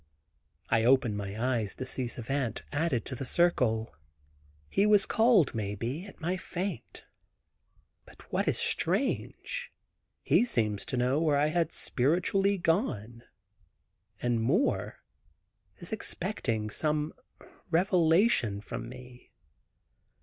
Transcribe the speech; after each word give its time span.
I 0.71 0.83
open 0.83 1.15
my 1.15 1.39
eyes 1.59 1.75
to 1.75 1.85
see 1.85 2.07
Savant 2.07 2.63
added 2.71 3.05
to 3.05 3.13
the 3.13 3.23
circle, 3.23 3.93
he 4.67 4.87
was 4.87 5.05
called, 5.05 5.53
may 5.53 5.75
be, 5.75 6.07
at 6.07 6.19
my 6.19 6.37
faint. 6.37 7.05
But 8.07 8.33
what 8.33 8.47
is 8.47 8.57
strange, 8.57 9.71
he 10.23 10.43
seems 10.43 10.87
to 10.87 10.97
know 10.97 11.21
where 11.21 11.37
I 11.37 11.49
had 11.49 11.71
spiritually 11.71 12.57
gone, 12.57 13.25
and 14.19 14.41
more, 14.41 15.03
is 15.77 15.91
expecting 15.93 16.71
some 16.71 17.13
revelation 17.69 18.59
from 18.59 18.89
me. 18.89 19.29